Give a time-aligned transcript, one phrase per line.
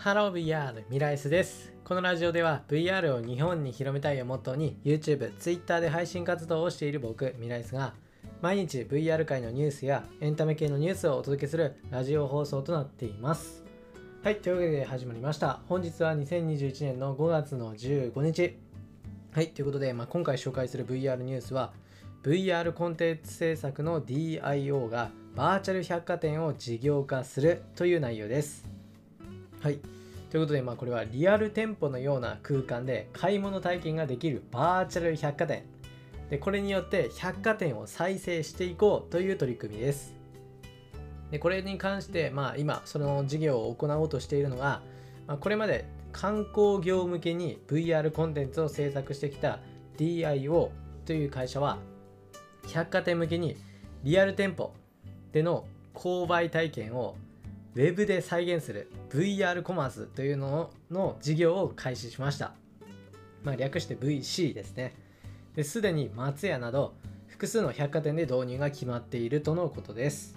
[0.00, 1.74] ハロー VR ミライスです。
[1.84, 7.92] このラジオでは VR を日本に広めたいをモットーに YouTube、Twitter で配信活動をしている僕、ミライスが
[8.40, 13.62] 毎日 VR 界のニュースやエンタメ系のニュースをお届けするラジオ放送となっています。
[14.24, 15.60] はい、というわけで始まりました。
[15.68, 18.56] 本日は2021年の5月の15日。
[19.32, 21.74] はい、ということで、まあ、今回紹介する VR ニュースは
[22.22, 28.69] VR コンテンツ制作の DIO がバーチャル百貨店を事業化するという内容です。
[29.60, 29.78] はい。
[30.30, 35.64] ということで、まあ、これはリアル店舗のような空間で買い物体験ができるバーチャル百貨店。
[36.30, 40.14] で、これによって百貨店を再生していこうという取り組みです。
[41.30, 44.80] で、これに関して、まあ、今、その事業を行おうとしているのが、
[45.26, 49.58] まあ、これまで観光業向けに VR コンテンツを制作してきた
[49.98, 50.70] DIO
[51.04, 51.78] という会社は、
[52.72, 53.56] 百貨店向けに
[54.04, 54.72] リアル店舗
[55.32, 57.16] での購買体験を
[57.76, 62.52] ウェブで再現する VR コマースというのの事業を開始しました。
[63.44, 64.94] まあ、略して VC ですね。
[65.54, 66.94] ですでに松屋など
[67.28, 70.36] 複数の百貨店で導入が決まっているとのことです。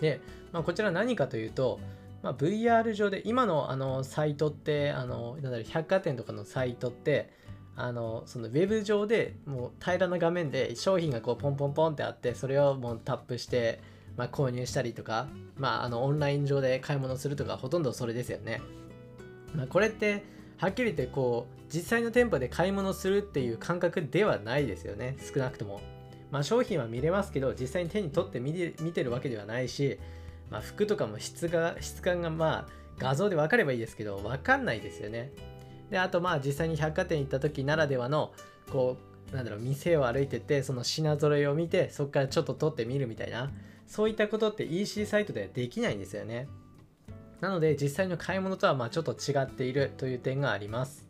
[0.00, 0.20] で、
[0.52, 1.80] まあ、こちら何かというと、
[2.22, 7.28] まあ、VR 上で今のあのサイトってあのなんだろう百貨店とかのサイトって
[7.74, 13.80] あのそのウェブ上でもう平らな画面で商品がこうポンポンポンってあってそれをもうタップして、
[14.16, 18.60] まあ、購入したりとか、まあ、あのオンライン上で買い物するとかほとんどそれですよね。
[19.54, 20.24] まあ、これって
[20.56, 25.80] はっきり言ってこう実際の店舗で買い物するっていう感覚ではないですよね少なくとも。
[26.30, 30.00] まあ、商品は見れますけど実際に手に取って見て見てるわけではないし、
[30.50, 35.30] まあ、服とかも質が質感がまあ画像で分かればいいですけど分かんないですよね。
[35.90, 38.32] であとまあ実際に百貨店行った時ならではの
[38.72, 38.96] こ
[39.32, 43.50] うなんだろう店を歩いててその品揃えを見てそこからちょっと撮ってみるみたいな
[43.86, 46.48] そういったことって EC サイトではできないんですよね。
[47.40, 51.06] なので実際の買い物とはまあちょっと違っているという点があります。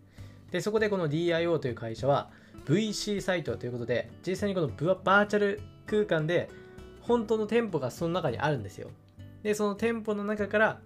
[0.51, 2.31] でそこでこの DIO という会社は
[2.67, 6.49] VC サイトということで実際にこのバーチャル空間で
[7.01, 8.91] 本当の店舗がその中にあるんですよ。
[9.43, 10.81] でその店舗の中から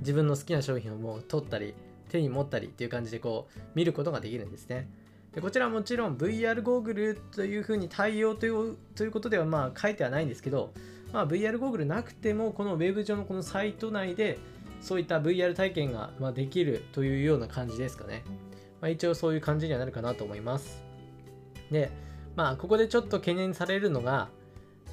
[0.00, 1.74] 自分の好きな商品をもう取ったり
[2.08, 4.88] 手に持ったりっていう感じでこう見ることができるんですね。
[5.34, 10.72] でこちらはもちろん VR ゴーグルというふうに対応というということではまあ書いてはないんですけど、
[11.12, 14.38] まあ、VR ゴーグルなくてもこのウェブ上のこのサイト内で
[14.80, 18.24] そういった VR 体験がまできるというような感じですかね。
[18.80, 20.82] まあ、一応そういう感じにはなるかなと思います。
[21.70, 21.90] で、
[22.34, 24.28] まあここでちょっと懸念されるのが、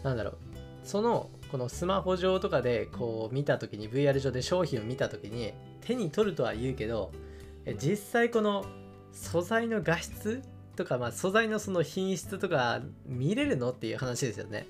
[0.04, 0.38] なんだろう、
[0.84, 7.12] そのこのスマホ上とかでこう見た時に VR 上で商品を見た時に手に取るとは言うけど
[7.82, 8.66] 実際この
[9.12, 10.42] 素材の画質
[10.76, 14.68] とか、まあ、素材のその品質とか見れるのっていう話ですよね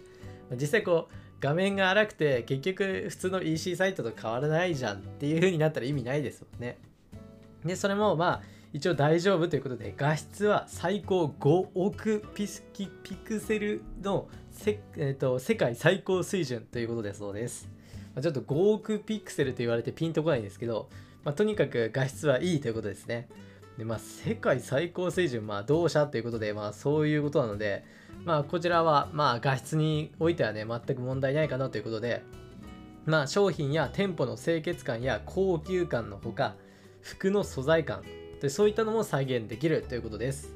[0.59, 6.77] 実際こう画面が荒くて結局普通の EC サイトと変わらないじゃんっていう風になったら意味ないですもんね
[7.65, 17.67] でそれもまあ一応大丈夫ということで画質は最高5億ピスキピクセルのせ、えーと、世界最高水準ということだそうです。
[18.13, 20.87] まあ、ちょっと5億ピクセルと言われてピンとこないんですけど、
[21.23, 23.27] まあ、とにかく画質はいいということですね。
[23.79, 27.85] でまあ、世界最高水準、まあ、同社ということで、まあ、そういうことなので、
[28.25, 32.23] まあ、こちらは、まあ、画質においてはね、全く問題ないかなということで、
[33.05, 36.55] まあ、商品や店舗の清潔感や高級感のほか、
[37.01, 38.03] 服の素材感、
[38.41, 40.55] でそういったのも再現できるということです。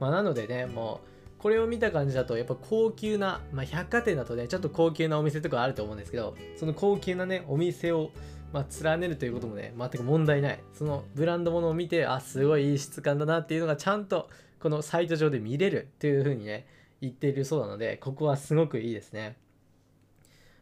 [0.00, 1.08] まあ、なのでね、もう、
[1.42, 8.10] これを見た感じだと、やっぱ高級な、まあ、百貨店だとね、ちょっと高級なお店とかあると思うんですけど、その高級なね、お店を、
[8.52, 10.60] まあ、連ねるということもね、全く問題ない。
[10.72, 14.28] そのブランド物を見て、あ、すごいいい質感だなっていうのがちゃんと、
[14.60, 16.66] このサイト上で見れるっていう風にね、
[17.02, 19.36] 言っているそうなので、ここはすごくいいですね。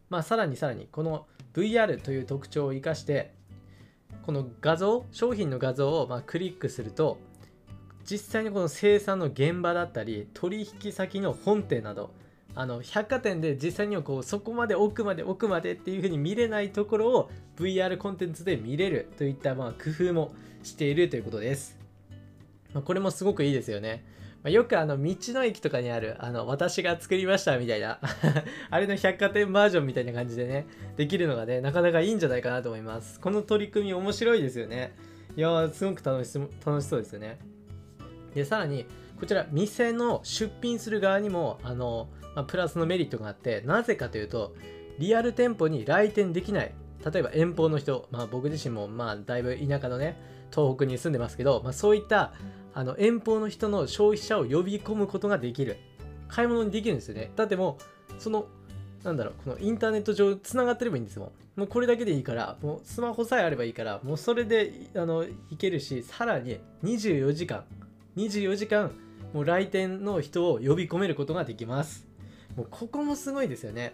[0.09, 3.33] まあ、さらにさらに、この VR という特徴を生かして、
[4.25, 7.17] この画像、商品の画像をまクリックすると、
[8.03, 12.11] 実際にこの生産の現場だったり取引先の本店など
[12.55, 20.33] あの百貨店で実際にはこうそこまで奥まで奥までっていう風に見れないところを VR コンテンツで見れるといったまあ工夫も
[20.63, 21.77] しているということです、
[22.73, 24.03] まあ、これもすごくいいですよね、
[24.43, 27.99] まあ、よくあの道の駅とかにあるあの私が作りましたみたいな
[28.71, 30.65] あれの百貨店バージョンみたいな感じでね
[30.97, 33.19] できるのがねなかなかいいんじゃないかなと思います。
[33.19, 34.95] この取り組み面白いですよね。
[35.37, 37.39] いやーすごく楽し楽しそうですよね。
[38.33, 38.85] でさらに
[39.19, 44.55] こちら店の出品する側にもあの、まあ、プラスのメリットがあってなぜかというと
[44.97, 46.73] リアル店舗に来店できない。
[47.03, 50.19] 例えば遠方の人、まあ、僕自身もまあだいぶ田舎のね
[50.51, 52.33] 東北に住んでますけど、まあ、そういった
[52.73, 55.77] あの遠方の人の消費者を呼び込むことができる。
[56.27, 57.31] 買い物にできるんですよね。
[57.35, 57.77] だっても
[58.09, 58.47] うその
[59.03, 61.31] なんだろうこのインターネット上つながってればいいんですもん。
[61.55, 67.65] もうこれだけでいいからもうスマホさえあればいいからもうそれであのいけるしさらに24時間
[68.15, 68.91] 24時間
[69.33, 72.07] もう来店の人を呼び込めることができます。
[72.55, 73.93] もうここもすごいですよね。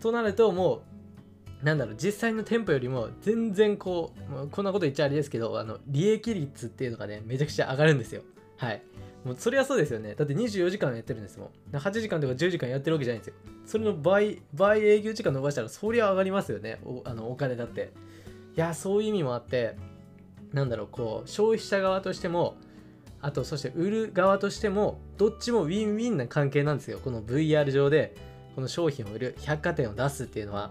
[0.00, 0.80] となるともう
[1.62, 4.12] なんだろう実際の店舗よりも全然こ
[4.44, 8.22] うこんなこと言っちゃあれですけどあの利益率っていうのがねめちゃくちゃ上がるんですよ。
[8.56, 8.82] はい。
[9.24, 10.14] もうそれはそうですよね。
[10.14, 11.76] だって24時間やってるんですもん。
[11.76, 13.34] 8時間とか10時間やってるわけじゃないんですよ。
[13.66, 16.78] それの倍倍営業時間伸ばしたらそりゃ上がりますよね。
[16.84, 17.92] おあのお金だって。
[18.56, 19.76] いやそういう意味もあって
[20.52, 22.56] なんだろうこう消費者側としても
[23.20, 27.00] あとそして売る側としてもどっちもウィンウィンな関係なんですよ。
[27.02, 28.14] この VR 上で
[28.54, 30.70] この商品を売る百貨店を出すっていうのは。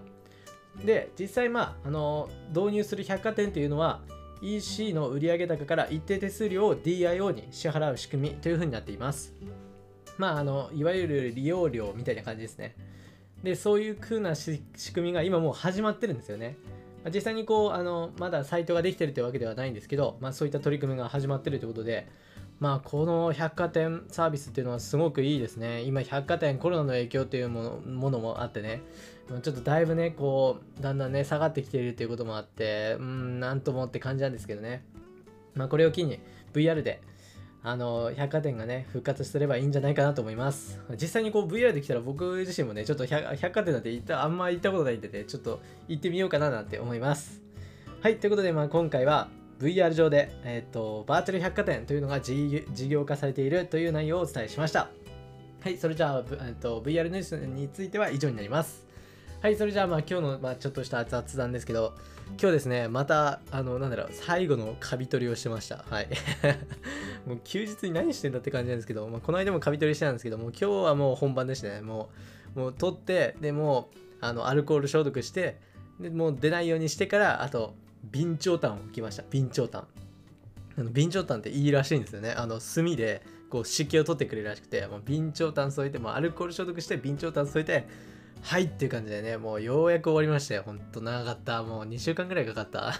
[0.84, 4.00] で実際まああの導入する百貨店っていうのは
[4.40, 9.34] EC の売上高から一定手数料を DIO に支払う仕組みというふうになっています。
[10.16, 12.76] まああのいわゆる利用料みたいな感じですね。
[13.42, 14.60] でそういう風な仕
[14.92, 16.56] 組みが今もう始まってるんですよね。
[17.12, 22.08] 実際にこうあのまだサイトができてるというわけではないんですけど、まあ、そういった取り組みが始まってるということで
[22.58, 25.82] まあこの百貨店サービスっていうのはすごくいいですね。
[25.82, 28.82] 今百貨店コロナの影響っていうものもあってね。
[29.28, 34.84] ちょっとだいぶねこうだんだんね下がってきているということもあってうんなんともって感じなんですけどね
[35.54, 36.18] まあこれを機に
[36.54, 37.02] VR で
[37.62, 47.42] あの百貨店がね復活すればいいんじゃないかなと思います実際にこう VR できたら僕自身もねちょっと百貨店なんて行ったあんま行ったことないんでねちょっと行ってみようかななんて思います
[48.00, 49.28] はいということでまあ今回は
[49.60, 54.88] VR 上で、えーと、バーチャル百貨店というのが事業化されているという内容をお伝えしました。
[55.60, 58.87] はい、それじゃあ、えーと、VR ニュースについては以上になります。
[59.40, 61.94] はい、それじゃあ、まあ、今日の、まあ、ちょっとした雑談ですけど、
[62.40, 65.84] 今日ですね、また、あの、なんだろう、最後のカビ取りをしてました。
[65.88, 66.08] はい。
[67.26, 71.80] もう休日に何してんだって感じなんですけど、まあ、この間もカビ取りしてたんですけども、今日はもう本番でしたね。
[71.82, 72.10] も
[72.56, 73.90] う、もう取って、でも、
[74.20, 75.60] あの、アルコール消毒して、
[76.00, 77.74] でもう出ないようにしてから、あと、
[78.12, 79.86] 備長炭を置きました備長炭
[80.76, 87.88] あの備長炭っていいらしいんですよねあの炭でこう湿気を取ってくれるらしくてもう備長炭添えてもアルコール消毒して備長炭添えて
[88.42, 92.94] はいっていう感じでねもうようやく終わりましたよほんと長かったもう2週間ぐらいかかった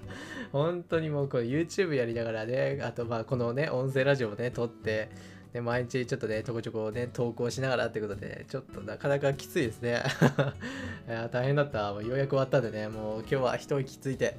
[0.52, 5.10] 本当にもうこれ YouTube やりながらねあとまあこのね音声ラジオもね撮って
[5.54, 10.02] で毎日ちょっとね、ちょこちょこね、投稿しながらってことで、ねちょっとなかなかきついですね。
[11.06, 11.92] いや大変だった。
[11.92, 14.36] もうようやく終わったんでね、もう今日は一息ついて、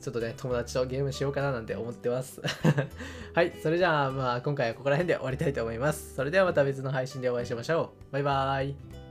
[0.00, 2.42] ちょっとね、友達とゲームしようかななんて思ってます。
[3.34, 6.16] はい、それじゃあ、まあ今回はここら辺で終わりたいと思います。
[6.16, 8.12] それではまた別の配信でお会いしましょう。
[8.12, 9.01] バイバーイ。